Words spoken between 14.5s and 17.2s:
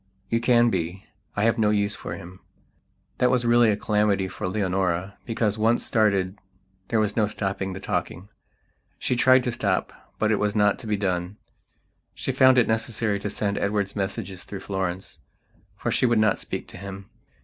Florence; for she would not speak to him.